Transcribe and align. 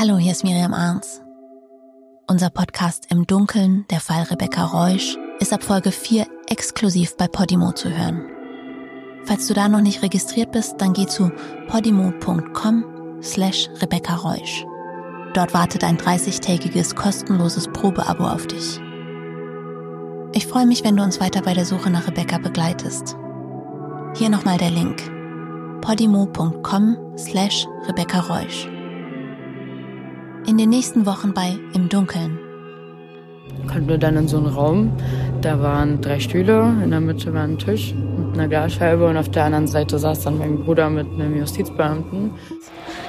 Hallo, 0.00 0.16
hier 0.16 0.32
ist 0.32 0.44
Miriam 0.44 0.72
Arns. 0.72 1.20
Unser 2.26 2.48
Podcast 2.48 3.08
Im 3.10 3.26
Dunkeln, 3.26 3.84
der 3.90 4.00
Fall 4.00 4.22
Rebecca 4.22 4.64
Reusch, 4.64 5.18
ist 5.40 5.52
ab 5.52 5.62
Folge 5.62 5.92
4 5.92 6.26
exklusiv 6.48 7.18
bei 7.18 7.28
Podimo 7.28 7.72
zu 7.72 7.90
hören. 7.90 8.22
Falls 9.26 9.46
du 9.46 9.52
da 9.52 9.68
noch 9.68 9.82
nicht 9.82 10.02
registriert 10.02 10.52
bist, 10.52 10.76
dann 10.78 10.94
geh 10.94 11.06
zu 11.06 11.30
podimo.com 11.68 13.20
slash 13.20 13.68
Rebecca 13.82 14.14
Reusch. 14.14 14.64
Dort 15.34 15.52
wartet 15.52 15.84
ein 15.84 15.98
30-tägiges 15.98 16.94
kostenloses 16.94 17.68
Probeabo 17.68 18.24
auf 18.24 18.46
dich. 18.46 18.80
Ich 20.32 20.46
freue 20.46 20.64
mich, 20.64 20.82
wenn 20.82 20.96
du 20.96 21.02
uns 21.02 21.20
weiter 21.20 21.42
bei 21.42 21.52
der 21.52 21.66
Suche 21.66 21.90
nach 21.90 22.06
Rebecca 22.06 22.38
begleitest. 22.38 23.18
Hier 24.16 24.30
nochmal 24.30 24.56
der 24.56 24.70
Link 24.70 25.02
podimo.com 25.82 26.96
slash 27.18 27.66
Rebecca 27.86 28.20
Reusch. 28.20 28.66
In 30.50 30.58
den 30.58 30.70
nächsten 30.70 31.06
Wochen 31.06 31.32
bei 31.32 31.56
Im 31.74 31.88
Dunkeln. 31.88 32.36
Kommen 33.68 33.86
wir 33.86 33.98
dann 33.98 34.16
in 34.16 34.26
so 34.26 34.38
einen 34.38 34.48
Raum, 34.48 34.90
da 35.42 35.62
waren 35.62 36.00
drei 36.00 36.18
Stühle, 36.18 36.74
in 36.82 36.90
der 36.90 37.00
Mitte 37.00 37.32
war 37.32 37.44
ein 37.44 37.56
Tisch 37.56 37.94
mit 37.94 38.34
einer 38.34 38.48
Glasscheibe 38.48 39.06
und 39.06 39.16
auf 39.16 39.28
der 39.28 39.44
anderen 39.44 39.68
Seite 39.68 39.96
saß 39.96 40.24
dann 40.24 40.38
mein 40.38 40.64
Bruder 40.64 40.90
mit 40.90 41.06
einem 41.06 41.38
Justizbeamten. 41.38 42.32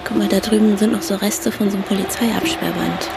Guck 0.08 0.18
mal, 0.20 0.28
da 0.28 0.40
drüben 0.40 0.78
sind 0.78 0.92
noch 0.92 1.02
so 1.02 1.16
Reste 1.16 1.52
von 1.52 1.72
so 1.72 1.78
einem 1.78 1.86
Polizeiabsperrband. 1.86 3.10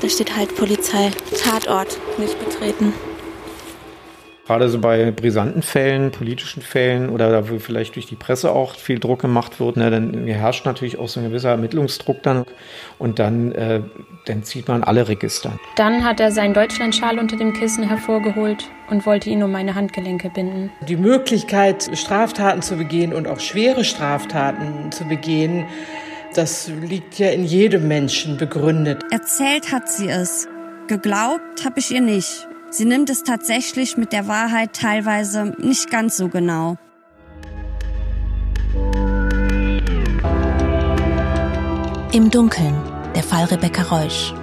Da 0.00 0.08
steht 0.08 0.34
halt 0.34 0.56
Polizei, 0.56 1.10
Tatort, 1.44 1.98
nicht 2.16 2.42
betreten. 2.42 2.94
Gerade 4.48 4.70
so 4.70 4.78
bei 4.78 5.10
brisanten 5.10 5.60
Fällen, 5.60 6.10
politischen 6.10 6.62
Fällen 6.62 7.10
oder 7.10 7.30
da 7.30 7.50
wo 7.50 7.58
vielleicht 7.58 7.96
durch 7.96 8.06
die 8.06 8.16
Presse 8.16 8.50
auch 8.50 8.76
viel 8.76 8.98
Druck 8.98 9.20
gemacht 9.20 9.60
wird, 9.60 9.76
ne, 9.76 9.90
dann 9.90 10.26
herrscht 10.26 10.64
natürlich 10.64 10.98
auch 10.98 11.06
so 11.06 11.20
ein 11.20 11.26
gewisser 11.26 11.50
Ermittlungsdruck 11.50 12.22
dann 12.22 12.46
und 12.98 13.18
dann, 13.18 13.52
äh, 13.52 13.82
dann 14.24 14.44
zieht 14.44 14.66
man 14.66 14.84
alle 14.84 15.06
Register. 15.06 15.52
Dann 15.76 16.02
hat 16.02 16.18
er 16.18 16.32
seinen 16.32 16.54
Deutschlandschal 16.54 17.18
unter 17.18 17.36
dem 17.36 17.52
Kissen 17.52 17.86
hervorgeholt 17.86 18.70
und 18.88 19.04
wollte 19.04 19.28
ihn 19.28 19.42
um 19.42 19.52
meine 19.52 19.74
Handgelenke 19.74 20.30
binden. 20.30 20.72
Die 20.88 20.96
Möglichkeit, 20.96 21.90
Straftaten 21.92 22.62
zu 22.62 22.76
begehen 22.76 23.12
und 23.12 23.28
auch 23.28 23.40
schwere 23.40 23.84
Straftaten 23.84 24.90
zu 24.92 25.04
begehen, 25.04 25.66
das 26.34 26.70
liegt 26.80 27.18
ja 27.18 27.28
in 27.28 27.44
jedem 27.44 27.86
Menschen 27.86 28.38
begründet. 28.38 29.04
Erzählt 29.10 29.70
hat 29.72 29.90
sie 29.90 30.08
es. 30.08 30.48
Geglaubt 30.86 31.66
habe 31.66 31.80
ich 31.80 31.90
ihr 31.90 32.00
nicht. 32.00 32.47
Sie 32.70 32.84
nimmt 32.84 33.08
es 33.08 33.22
tatsächlich 33.22 33.96
mit 33.96 34.12
der 34.12 34.28
Wahrheit 34.28 34.74
teilweise 34.74 35.54
nicht 35.58 35.90
ganz 35.90 36.16
so 36.16 36.28
genau. 36.28 36.76
Im 42.12 42.30
Dunkeln, 42.30 42.74
der 43.14 43.22
Fall 43.22 43.44
Rebecca 43.44 43.82
Reusch. 43.82 44.34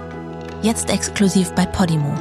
Jetzt 0.61 0.89
exklusiv 0.89 1.51
bei 1.51 1.65
Podimo. 1.65 2.13